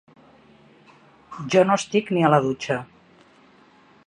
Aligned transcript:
Jo 1.55 1.63
no 1.67 1.77
estic 1.81 2.11
ni 2.17 2.27
a 2.31 2.35
la 2.35 2.43
dutxa. 2.47 2.83